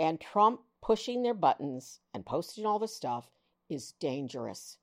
And 0.00 0.20
Trump 0.20 0.60
pushing 0.82 1.22
their 1.22 1.34
buttons 1.34 2.00
and 2.12 2.26
posting 2.26 2.66
all 2.66 2.78
this 2.78 2.94
stuff 2.94 3.30
is 3.68 3.92
dangerous. 3.92 4.78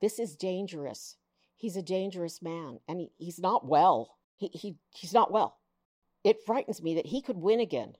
This 0.00 0.18
is 0.18 0.36
dangerous. 0.36 1.16
He's 1.56 1.76
a 1.76 1.82
dangerous 1.82 2.42
man 2.42 2.80
and 2.88 3.00
he, 3.00 3.10
he's 3.16 3.38
not 3.38 3.66
well. 3.66 4.18
He, 4.36 4.48
he, 4.48 4.76
he's 4.90 5.14
not 5.14 5.30
well. 5.30 5.58
It 6.24 6.44
frightens 6.44 6.82
me 6.82 6.94
that 6.94 7.06
he 7.06 7.20
could 7.20 7.36
win 7.36 7.60
again. 7.60 7.96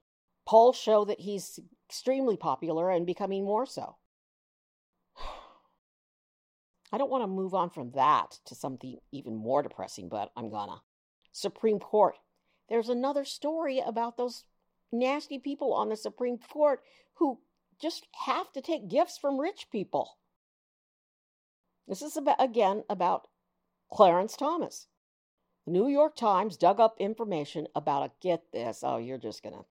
Polls 0.46 0.76
show 0.76 1.04
that 1.04 1.20
he's 1.20 1.60
extremely 1.88 2.36
popular 2.36 2.90
and 2.90 3.06
becoming 3.06 3.44
more 3.44 3.66
so. 3.66 3.96
I 6.92 6.98
don't 6.98 7.10
want 7.10 7.22
to 7.22 7.28
move 7.28 7.54
on 7.54 7.70
from 7.70 7.92
that 7.92 8.38
to 8.46 8.54
something 8.54 8.96
even 9.12 9.36
more 9.36 9.62
depressing, 9.62 10.08
but 10.08 10.32
I'm 10.36 10.50
gonna. 10.50 10.80
Supreme 11.32 11.78
Court. 11.78 12.16
There's 12.68 12.88
another 12.88 13.26
story 13.26 13.78
about 13.78 14.16
those 14.16 14.44
nasty 14.90 15.38
people 15.38 15.74
on 15.74 15.90
the 15.90 15.96
Supreme 15.96 16.38
Court 16.38 16.80
who 17.14 17.40
just 17.80 18.06
have 18.24 18.52
to 18.52 18.62
take 18.62 18.88
gifts 18.88 19.18
from 19.18 19.38
rich 19.38 19.66
people. 19.70 20.16
This 21.86 22.00
is 22.00 22.16
about, 22.16 22.36
again 22.38 22.84
about 22.88 23.26
Clarence 23.92 24.36
Thomas. 24.36 24.86
The 25.66 25.72
New 25.72 25.88
York 25.88 26.16
Times 26.16 26.56
dug 26.56 26.78
up 26.78 26.96
information 26.98 27.66
about 27.74 28.02
a 28.02 28.12
get 28.20 28.52
this, 28.52 28.80
oh, 28.82 28.98
you're 28.98 29.18
just 29.18 29.42
gonna 29.42 29.64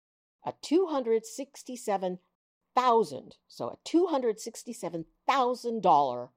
a 0.45 0.55
267,000, 0.63 3.37
so 3.49 3.69
a 3.69 3.77
$267,000 3.87 6.29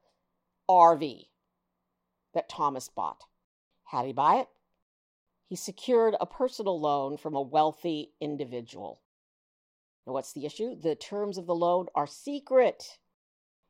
RV 0.70 1.28
that 2.34 2.50
Thomas 2.50 2.90
bought. 2.90 3.24
How 3.86 4.02
did 4.02 4.08
he 4.08 4.14
buy 4.14 4.36
it? 4.38 4.48
He 5.48 5.56
secured 5.56 6.16
a 6.20 6.26
personal 6.26 6.82
loan 6.82 7.18
from 7.18 7.36
a 7.36 7.42
wealthy 7.42 8.14
individual. 8.20 9.02
Now, 10.06 10.12
what's 10.14 10.34
the 10.34 10.46
issue? 10.46 10.76
The 10.76 10.96
terms 10.96 11.38
of 11.38 11.46
the 11.46 11.56
loan 11.56 11.88
are 11.96 12.08
secret. 12.08 12.98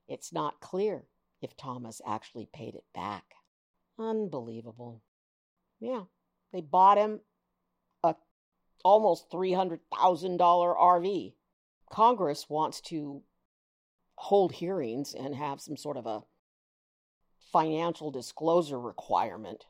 It's 0.08 0.32
not 0.32 0.62
clear 0.62 1.04
if 1.42 1.58
Thomas 1.58 2.02
actually 2.08 2.48
paid 2.52 2.76
it 2.76 2.86
back. 2.96 3.36
Unbelievable. 4.00 5.04
Yeah, 5.84 6.04
they 6.54 6.62
bought 6.62 6.98
him 6.98 7.20
a 8.04 8.16
almost 8.86 9.30
$300,000 9.30 9.80
RV. 10.40 11.34
Congress 11.92 12.46
wants 12.50 12.80
to 12.80 13.22
hold 14.16 14.54
hearings 14.54 15.14
and 15.14 15.36
have 15.36 15.60
some 15.60 15.76
sort 15.76 15.98
of 15.98 16.06
a 16.06 16.22
financial 17.52 18.12
disclosure 18.12 18.80
requirement. 18.80 19.66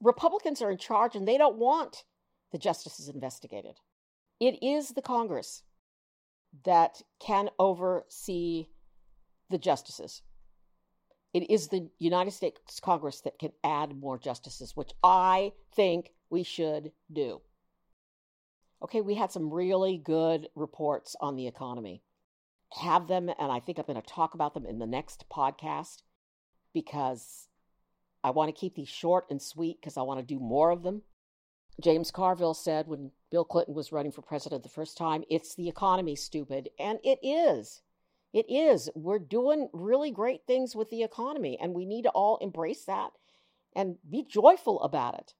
Republicans 0.00 0.60
are 0.60 0.72
in 0.72 0.76
charge 0.76 1.14
and 1.14 1.28
they 1.28 1.38
don't 1.38 1.56
want 1.56 2.02
the 2.50 2.58
justices 2.58 3.08
investigated. 3.08 3.76
It 4.40 4.60
is 4.60 4.88
the 4.88 5.02
Congress 5.02 5.62
that 6.64 7.00
can 7.20 7.48
oversee 7.60 8.66
the 9.50 9.58
justices. 9.58 10.22
It 11.32 11.50
is 11.50 11.68
the 11.68 11.88
United 11.98 12.32
States 12.32 12.78
Congress 12.80 13.20
that 13.22 13.38
can 13.38 13.52
add 13.64 13.96
more 13.96 14.18
justices, 14.18 14.76
which 14.76 14.92
I 15.02 15.52
think 15.74 16.12
we 16.28 16.42
should 16.42 16.92
do. 17.10 17.40
Okay, 18.82 19.00
we 19.00 19.14
had 19.14 19.30
some 19.30 19.52
really 19.52 19.96
good 19.96 20.48
reports 20.54 21.16
on 21.20 21.36
the 21.36 21.46
economy. 21.46 22.02
Have 22.80 23.06
them, 23.06 23.28
and 23.28 23.52
I 23.52 23.60
think 23.60 23.78
I'm 23.78 23.86
going 23.86 24.00
to 24.00 24.06
talk 24.06 24.34
about 24.34 24.54
them 24.54 24.66
in 24.66 24.78
the 24.78 24.86
next 24.86 25.24
podcast 25.30 26.02
because 26.74 27.48
I 28.24 28.30
want 28.30 28.54
to 28.54 28.58
keep 28.60 28.74
these 28.74 28.88
short 28.88 29.26
and 29.30 29.40
sweet 29.40 29.80
because 29.80 29.96
I 29.96 30.02
want 30.02 30.20
to 30.20 30.34
do 30.34 30.40
more 30.40 30.70
of 30.70 30.82
them. 30.82 31.02
James 31.80 32.10
Carville 32.10 32.54
said 32.54 32.86
when 32.86 33.10
Bill 33.30 33.44
Clinton 33.44 33.74
was 33.74 33.92
running 33.92 34.12
for 34.12 34.22
president 34.22 34.62
the 34.62 34.68
first 34.68 34.96
time, 34.98 35.24
it's 35.30 35.54
the 35.54 35.68
economy, 35.68 36.14
stupid. 36.16 36.68
And 36.78 36.98
it 37.02 37.18
is. 37.22 37.82
It 38.32 38.46
is. 38.48 38.88
We're 38.94 39.18
doing 39.18 39.68
really 39.72 40.10
great 40.10 40.46
things 40.46 40.74
with 40.74 40.88
the 40.90 41.02
economy, 41.02 41.58
and 41.60 41.74
we 41.74 41.84
need 41.84 42.02
to 42.02 42.10
all 42.10 42.38
embrace 42.38 42.84
that 42.86 43.12
and 43.74 43.96
be 44.08 44.24
joyful 44.24 44.80
about 44.82 45.18
it. 45.18 45.34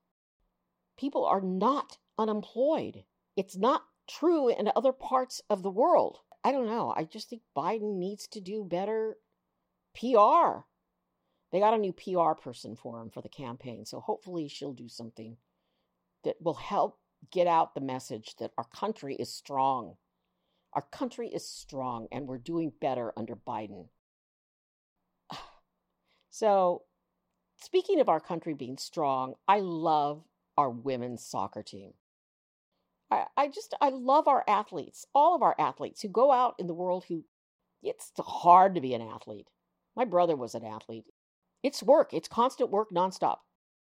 People 0.98 1.24
are 1.24 1.40
not 1.40 1.98
unemployed. 2.18 3.04
It's 3.36 3.56
not 3.56 3.84
true 4.06 4.48
in 4.48 4.70
other 4.76 4.92
parts 4.92 5.40
of 5.48 5.62
the 5.62 5.70
world. 5.70 6.18
I 6.44 6.52
don't 6.52 6.66
know. 6.66 6.92
I 6.94 7.04
just 7.04 7.30
think 7.30 7.42
Biden 7.56 7.96
needs 7.98 8.26
to 8.28 8.40
do 8.40 8.64
better 8.64 9.16
PR. 9.94 10.64
They 11.50 11.60
got 11.60 11.74
a 11.74 11.78
new 11.78 11.92
PR 11.92 12.32
person 12.32 12.76
for 12.76 13.00
him 13.00 13.10
for 13.10 13.22
the 13.22 13.28
campaign, 13.28 13.84
so 13.86 14.00
hopefully 14.00 14.48
she'll 14.48 14.72
do 14.72 14.88
something 14.88 15.36
that 16.24 16.36
will 16.40 16.54
help 16.54 16.98
get 17.30 17.46
out 17.46 17.74
the 17.74 17.80
message 17.80 18.36
that 18.36 18.52
our 18.58 18.64
country 18.64 19.14
is 19.14 19.32
strong 19.32 19.96
our 20.74 20.82
country 20.82 21.28
is 21.28 21.46
strong 21.46 22.08
and 22.10 22.26
we're 22.26 22.38
doing 22.38 22.72
better 22.80 23.12
under 23.16 23.36
Biden. 23.36 23.86
So, 26.34 26.84
speaking 27.60 28.00
of 28.00 28.08
our 28.08 28.18
country 28.18 28.54
being 28.54 28.78
strong, 28.78 29.34
I 29.46 29.60
love 29.60 30.24
our 30.56 30.70
women's 30.70 31.22
soccer 31.22 31.62
team. 31.62 31.92
I, 33.36 33.48
just, 33.48 33.74
I 33.82 33.90
love 33.90 34.26
our 34.26 34.42
athletes, 34.48 35.04
all 35.14 35.34
of 35.34 35.42
our 35.42 35.54
athletes 35.58 36.00
who 36.00 36.08
go 36.08 36.32
out 36.32 36.54
in 36.58 36.66
the 36.66 36.74
world 36.74 37.04
who, 37.06 37.24
it's 37.82 38.10
hard 38.18 38.74
to 38.74 38.80
be 38.80 38.94
an 38.94 39.02
athlete. 39.02 39.48
My 39.94 40.06
brother 40.06 40.36
was 40.36 40.54
an 40.54 40.64
athlete. 40.64 41.04
It's 41.62 41.82
work, 41.82 42.14
it's 42.14 42.28
constant 42.28 42.70
work 42.70 42.88
nonstop. 42.90 43.36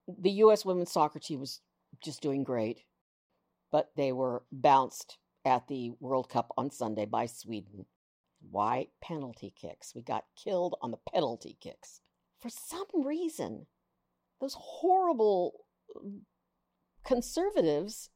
The 0.07 0.31
U.S. 0.31 0.63
women's 0.63 0.91
soccer 0.91 1.19
team 1.19 1.41
was 1.41 1.59
just 2.01 2.21
doing 2.21 2.45
great, 2.45 2.83
but 3.71 3.89
they 3.97 4.13
were 4.13 4.43
bounced 4.51 5.17
at 5.45 5.67
the 5.67 5.91
World 5.99 6.29
Cup 6.29 6.51
on 6.57 6.71
Sunday 6.71 7.05
by 7.05 7.25
Sweden. 7.25 7.85
Why 8.51 8.87
penalty 9.01 9.53
kicks? 9.59 9.93
We 9.95 10.01
got 10.01 10.25
killed 10.41 10.77
on 10.81 10.91
the 10.91 10.99
penalty 11.13 11.57
kicks. 11.59 12.01
For 12.39 12.49
some 12.49 12.85
reason, 13.05 13.65
those 14.39 14.55
horrible 14.57 15.65
um, 15.95 16.21
conservatives 17.03 18.09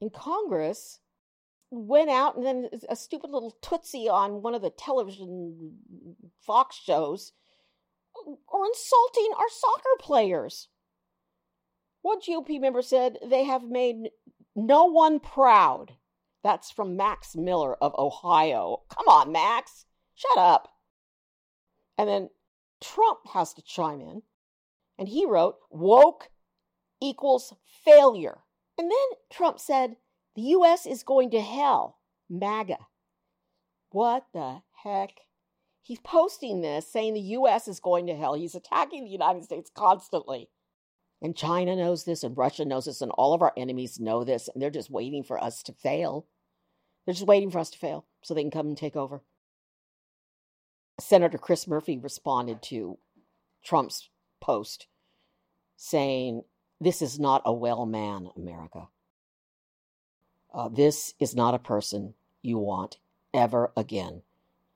in 0.00 0.10
Congress 0.10 1.00
went 1.70 2.10
out 2.10 2.36
and 2.36 2.46
then 2.46 2.70
a 2.88 2.96
stupid 2.96 3.30
little 3.30 3.56
tootsie 3.62 4.08
on 4.08 4.42
one 4.42 4.54
of 4.54 4.62
the 4.62 4.70
television 4.70 5.76
Fox 6.40 6.76
shows 6.76 7.32
or 8.24 8.66
insulting 8.66 9.32
our 9.36 9.48
soccer 9.50 9.96
players. 10.00 10.68
One 12.02 12.20
GOP 12.20 12.60
member 12.60 12.82
said 12.82 13.18
they 13.24 13.44
have 13.44 13.64
made 13.64 14.10
no 14.56 14.86
one 14.86 15.20
proud. 15.20 15.92
That's 16.48 16.70
from 16.70 16.96
Max 16.96 17.36
Miller 17.36 17.74
of 17.74 17.94
Ohio. 17.98 18.78
Come 18.88 19.06
on, 19.06 19.30
Max. 19.30 19.84
Shut 20.14 20.38
up. 20.38 20.70
And 21.98 22.08
then 22.08 22.30
Trump 22.80 23.18
has 23.34 23.52
to 23.52 23.60
chime 23.60 24.00
in. 24.00 24.22
And 24.98 25.08
he 25.10 25.26
wrote, 25.26 25.56
woke 25.68 26.30
equals 27.02 27.52
failure. 27.84 28.38
And 28.78 28.90
then 28.90 29.18
Trump 29.28 29.60
said, 29.60 29.96
The 30.36 30.40
U.S. 30.40 30.86
is 30.86 31.02
going 31.02 31.32
to 31.32 31.42
hell. 31.42 31.98
MAGA. 32.30 32.78
What 33.90 34.24
the 34.32 34.62
heck? 34.82 35.10
He's 35.82 36.00
posting 36.00 36.62
this 36.62 36.90
saying 36.90 37.12
the 37.12 37.20
U.S. 37.20 37.68
is 37.68 37.78
going 37.78 38.06
to 38.06 38.16
hell. 38.16 38.32
He's 38.32 38.54
attacking 38.54 39.04
the 39.04 39.10
United 39.10 39.44
States 39.44 39.70
constantly. 39.74 40.48
And 41.20 41.36
China 41.36 41.76
knows 41.76 42.04
this, 42.04 42.22
and 42.24 42.38
Russia 42.38 42.64
knows 42.64 42.86
this, 42.86 43.02
and 43.02 43.12
all 43.18 43.34
of 43.34 43.42
our 43.42 43.52
enemies 43.54 44.00
know 44.00 44.24
this, 44.24 44.48
and 44.48 44.62
they're 44.62 44.70
just 44.70 44.90
waiting 44.90 45.22
for 45.22 45.38
us 45.44 45.62
to 45.64 45.74
fail. 45.74 46.26
They're 47.08 47.14
just 47.14 47.26
waiting 47.26 47.50
for 47.50 47.58
us 47.58 47.70
to 47.70 47.78
fail 47.78 48.04
so 48.20 48.34
they 48.34 48.42
can 48.42 48.50
come 48.50 48.66
and 48.66 48.76
take 48.76 48.94
over. 48.94 49.22
Senator 51.00 51.38
Chris 51.38 51.66
Murphy 51.66 51.96
responded 51.96 52.60
to 52.64 52.98
Trump's 53.64 54.10
post 54.42 54.88
saying, 55.74 56.42
This 56.78 57.00
is 57.00 57.18
not 57.18 57.40
a 57.46 57.52
well 57.54 57.86
man, 57.86 58.28
America. 58.36 58.88
Uh, 60.52 60.68
this 60.68 61.14
is 61.18 61.34
not 61.34 61.54
a 61.54 61.58
person 61.58 62.12
you 62.42 62.58
want 62.58 62.98
ever 63.32 63.72
again 63.74 64.20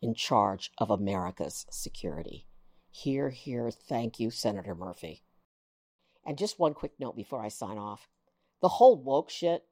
in 0.01 0.15
charge 0.15 0.71
of 0.79 0.91
America's 0.91 1.67
security. 1.71 2.47
Hear, 2.91 3.29
hear, 3.29 3.71
thank 3.71 4.19
you, 4.19 4.31
Senator 4.31 4.75
Murphy. 4.75 5.23
And 6.25 6.39
just 6.39 6.59
one 6.59 6.73
quick 6.73 6.93
note 6.99 7.15
before 7.15 7.45
I 7.45 7.49
sign 7.49 7.77
off 7.77 8.09
the 8.62 8.69
whole 8.69 8.97
woke 8.97 9.29
shit, 9.29 9.67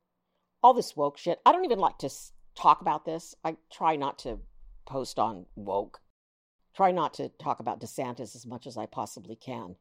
all 0.62 0.74
this 0.74 0.94
woke 0.94 1.16
shit, 1.16 1.40
I 1.46 1.52
don't 1.52 1.64
even 1.64 1.78
like 1.78 1.96
to 2.00 2.10
talk 2.54 2.80
about 2.80 3.04
this. 3.04 3.34
I 3.44 3.56
try 3.72 3.96
not 3.96 4.18
to 4.20 4.38
post 4.86 5.18
on 5.18 5.46
woke. 5.56 6.00
Try 6.74 6.92
not 6.92 7.14
to 7.14 7.28
talk 7.28 7.60
about 7.60 7.80
DeSantis 7.80 8.34
as 8.34 8.46
much 8.46 8.66
as 8.66 8.76
I 8.76 8.86
possibly 8.86 9.36
can 9.36 9.76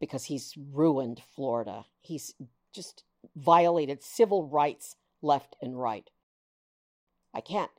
because 0.00 0.24
he's 0.24 0.54
ruined 0.72 1.22
Florida. 1.34 1.84
He's 2.00 2.34
just 2.72 3.04
violated 3.36 4.02
civil 4.02 4.48
rights 4.48 4.96
left 5.22 5.56
and 5.62 5.78
right. 5.78 6.10
I 7.32 7.40
can't 7.40 7.70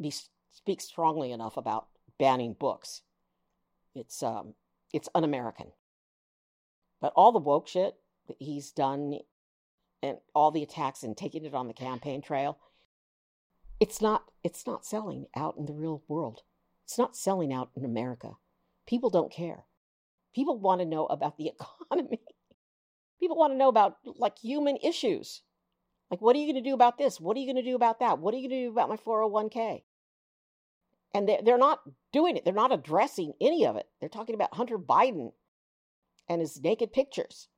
be, 0.00 0.12
speak 0.52 0.80
strongly 0.80 1.32
enough 1.32 1.56
about 1.56 1.88
banning 2.18 2.54
books. 2.54 3.02
It's 3.94 4.22
um, 4.22 4.54
it's 4.92 5.08
un-American. 5.14 5.72
But 7.00 7.12
all 7.16 7.32
the 7.32 7.38
woke 7.38 7.68
shit 7.68 7.96
that 8.28 8.36
he's 8.38 8.70
done 8.70 9.18
and 10.02 10.18
all 10.34 10.50
the 10.50 10.62
attacks 10.62 11.02
and 11.02 11.16
taking 11.16 11.44
it 11.44 11.54
on 11.54 11.66
the 11.66 11.74
campaign 11.74 12.22
trail, 12.22 12.58
it's 13.80 14.00
not 14.00 14.24
it's 14.42 14.66
not 14.66 14.84
selling 14.84 15.26
out 15.34 15.56
in 15.56 15.66
the 15.66 15.72
real 15.72 16.02
world. 16.08 16.42
It's 16.84 16.98
not 16.98 17.16
selling 17.16 17.52
out 17.52 17.70
in 17.76 17.84
America. 17.84 18.32
People 18.86 19.10
don't 19.10 19.32
care. 19.32 19.64
People 20.34 20.58
want 20.58 20.80
to 20.80 20.86
know 20.86 21.06
about 21.06 21.36
the 21.38 21.52
economy. 21.90 22.20
People 23.20 23.36
want 23.36 23.52
to 23.52 23.56
know 23.56 23.68
about 23.68 23.96
like 24.04 24.38
human 24.38 24.76
issues. 24.78 25.42
Like, 26.10 26.20
what 26.20 26.36
are 26.36 26.38
you 26.38 26.52
going 26.52 26.62
to 26.62 26.68
do 26.68 26.74
about 26.74 26.98
this? 26.98 27.20
What 27.20 27.36
are 27.36 27.40
you 27.40 27.46
going 27.46 27.62
to 27.62 27.70
do 27.70 27.74
about 27.74 28.00
that? 28.00 28.18
What 28.18 28.34
are 28.34 28.36
you 28.36 28.48
going 28.48 28.60
to 28.60 28.66
do 28.66 28.72
about 28.72 28.90
my 28.90 28.96
401k? 28.96 29.82
And 31.14 31.28
they're, 31.28 31.40
they're 31.42 31.58
not 31.58 31.80
doing 32.12 32.36
it. 32.36 32.44
They're 32.44 32.52
not 32.52 32.72
addressing 32.72 33.32
any 33.40 33.66
of 33.66 33.76
it. 33.76 33.88
They're 34.00 34.08
talking 34.08 34.34
about 34.34 34.54
Hunter 34.54 34.78
Biden 34.78 35.32
and 36.28 36.40
his 36.40 36.60
naked 36.60 36.92
pictures. 36.92 37.48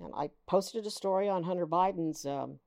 And 0.00 0.12
I 0.16 0.30
posted 0.46 0.86
a 0.86 0.90
story 0.90 1.28
on 1.28 1.42
Hunter 1.42 1.66
Biden's 1.66 2.24
um, 2.26 2.60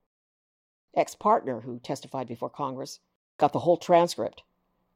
ex 0.96 1.16
partner 1.16 1.62
who 1.62 1.80
testified 1.80 2.28
before 2.28 2.50
Congress, 2.50 3.00
got 3.38 3.54
the 3.54 3.60
whole 3.60 3.78
transcript, 3.78 4.44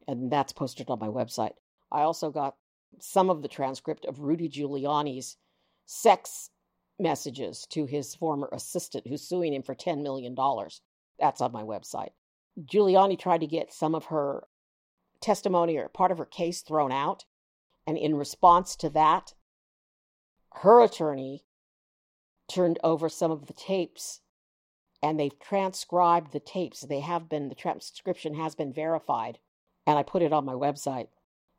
and 0.07 0.31
that's 0.31 0.53
posted 0.53 0.89
on 0.89 0.99
my 0.99 1.07
website. 1.07 1.53
I 1.91 2.01
also 2.01 2.29
got 2.31 2.55
some 2.99 3.29
of 3.29 3.41
the 3.41 3.47
transcript 3.47 4.05
of 4.05 4.19
Rudy 4.19 4.49
Giuliani's 4.49 5.37
sex 5.85 6.49
messages 6.99 7.65
to 7.67 7.85
his 7.85 8.15
former 8.15 8.49
assistant 8.51 9.07
who's 9.07 9.21
suing 9.21 9.53
him 9.53 9.63
for 9.63 9.75
$10 9.75 10.01
million. 10.03 10.35
That's 11.19 11.41
on 11.41 11.51
my 11.51 11.63
website. 11.63 12.11
Giuliani 12.59 13.17
tried 13.17 13.41
to 13.41 13.47
get 13.47 13.73
some 13.73 13.95
of 13.95 14.05
her 14.05 14.47
testimony 15.21 15.77
or 15.77 15.87
part 15.89 16.11
of 16.11 16.17
her 16.17 16.25
case 16.25 16.61
thrown 16.61 16.91
out. 16.91 17.25
And 17.87 17.97
in 17.97 18.15
response 18.15 18.75
to 18.77 18.89
that, 18.89 19.33
her 20.55 20.83
attorney 20.83 21.43
turned 22.47 22.79
over 22.83 23.09
some 23.09 23.31
of 23.31 23.47
the 23.47 23.53
tapes 23.53 24.21
and 25.03 25.19
they've 25.19 25.37
transcribed 25.39 26.31
the 26.31 26.39
tapes. 26.39 26.81
They 26.81 27.01
have 27.01 27.27
been, 27.27 27.49
the 27.49 27.55
transcription 27.55 28.35
has 28.35 28.55
been 28.55 28.71
verified. 28.73 29.37
And 29.85 29.99
I 29.99 30.03
put 30.03 30.21
it 30.21 30.31
on 30.31 30.45
my 30.45 30.53
website. 30.53 31.07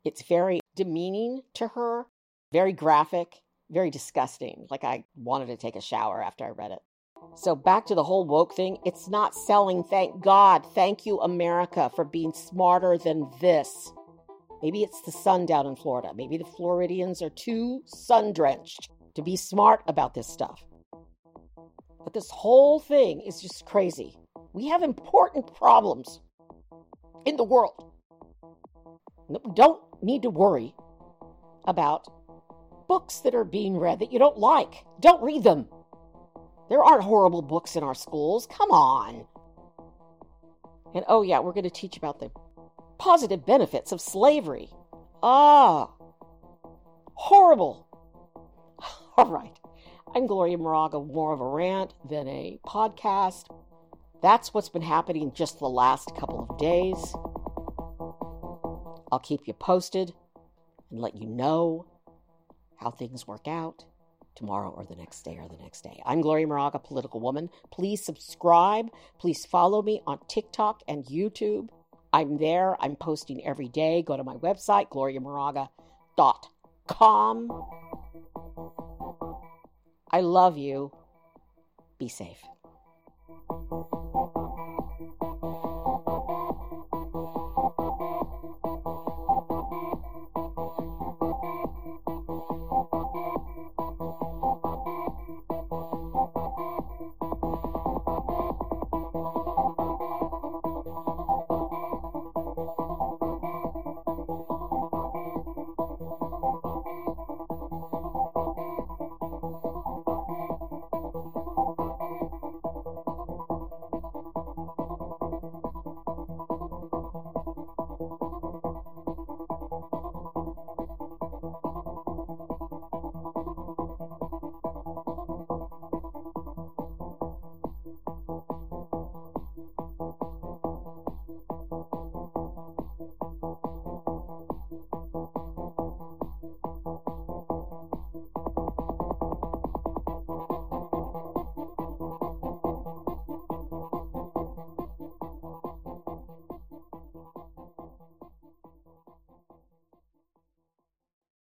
It's 0.02 0.22
very 0.22 0.61
demeaning 0.74 1.42
to 1.54 1.68
her, 1.68 2.07
very 2.52 2.72
graphic, 2.72 3.42
very 3.70 3.90
disgusting. 3.90 4.66
Like 4.70 4.83
I 4.83 5.04
wanted 5.14 5.46
to 5.46 5.57
take 5.59 5.76
a 5.76 5.83
shower 5.83 6.22
after 6.22 6.44
I 6.46 6.50
read 6.50 6.70
it. 6.70 6.80
So 7.37 7.54
back 7.54 7.87
to 7.87 7.94
the 7.94 8.04
whole 8.04 8.26
woke 8.26 8.54
thing. 8.54 8.78
It's 8.85 9.09
not 9.09 9.35
selling, 9.35 9.85
thank 9.85 10.22
God. 10.22 10.64
Thank 10.74 11.04
you, 11.04 11.20
America, 11.20 11.90
for 11.94 12.04
being 12.04 12.33
smarter 12.33 12.96
than 12.96 13.30
this. 13.40 13.92
Maybe 14.62 14.83
it's 14.83 15.02
the 15.02 15.12
sun 15.12 15.44
down 15.44 15.66
in 15.66 15.76
Florida. 15.76 16.12
Maybe 16.14 16.38
the 16.38 16.44
Floridians 16.44 17.20
are 17.20 17.30
too 17.30 17.83
sun 17.85 18.33
drenched 18.33 18.88
to 19.14 19.22
be 19.22 19.37
smart 19.37 19.83
about 19.87 20.14
this 20.14 20.26
stuff. 20.26 20.64
But 22.04 22.12
this 22.12 22.30
whole 22.30 22.78
thing 22.78 23.20
is 23.22 23.40
just 23.40 23.64
crazy. 23.64 24.16
We 24.52 24.68
have 24.68 24.82
important 24.82 25.52
problems 25.54 26.20
in 27.24 27.36
the 27.36 27.44
world. 27.44 27.92
We 29.28 29.38
don't 29.54 29.82
need 30.02 30.22
to 30.22 30.30
worry 30.30 30.74
about 31.66 32.06
books 32.86 33.20
that 33.20 33.34
are 33.34 33.44
being 33.44 33.78
read 33.78 34.00
that 34.00 34.12
you 34.12 34.18
don't 34.18 34.38
like. 34.38 34.84
Don't 35.00 35.22
read 35.22 35.42
them. 35.42 35.66
There 36.68 36.84
aren't 36.84 37.02
horrible 37.02 37.42
books 37.42 37.76
in 37.76 37.82
our 37.82 37.94
schools. 37.94 38.46
Come 38.46 38.70
on. 38.70 39.26
And 40.94 41.04
oh, 41.08 41.22
yeah, 41.22 41.40
we're 41.40 41.52
going 41.52 41.64
to 41.64 41.70
teach 41.70 41.96
about 41.96 42.20
the 42.20 42.30
positive 42.98 43.44
benefits 43.44 43.92
of 43.92 44.00
slavery. 44.00 44.68
Ah, 45.22 45.90
horrible. 47.14 47.88
All 49.16 49.30
right. 49.30 49.58
I'm 50.16 50.29
Gloria 50.29 50.57
Moraga, 50.57 51.00
more 51.00 51.33
of 51.33 51.40
a 51.40 51.48
rant 51.48 51.92
than 52.09 52.29
a 52.29 52.61
podcast. 52.64 53.46
That's 54.22 54.55
what's 54.55 54.68
been 54.68 54.81
happening 54.81 55.33
just 55.35 55.59
the 55.59 55.68
last 55.68 56.14
couple 56.14 56.46
of 56.48 56.57
days. 56.57 56.94
I'll 59.11 59.18
keep 59.18 59.48
you 59.48 59.55
posted 59.55 60.14
and 60.92 61.00
let 61.00 61.16
you 61.16 61.27
know 61.27 61.87
how 62.77 62.92
things 62.92 63.27
work 63.27 63.48
out 63.48 63.87
tomorrow 64.37 64.70
or 64.70 64.85
the 64.85 64.94
next 64.94 65.22
day 65.22 65.37
or 65.37 65.48
the 65.48 65.61
next 65.61 65.83
day. 65.83 66.00
I'm 66.07 66.20
Gloria 66.20 66.46
Moraga, 66.46 66.79
political 66.79 67.18
woman. 67.18 67.50
Please 67.72 68.05
subscribe. 68.05 68.90
Please 69.18 69.44
follow 69.44 69.83
me 69.83 70.00
on 70.07 70.20
TikTok 70.29 70.83
and 70.87 71.05
YouTube. 71.05 71.70
I'm 72.12 72.38
there. 72.38 72.81
I'm 72.81 72.94
posting 72.94 73.44
every 73.44 73.66
day. 73.66 74.03
Go 74.03 74.16
to 74.16 74.22
my 74.22 74.37
website, 74.37 74.90
gloriamoraga.com. 74.90 77.73
I 80.14 80.20
love 80.20 80.57
you. 80.57 80.92
Be 81.98 82.07
safe. 82.07 82.53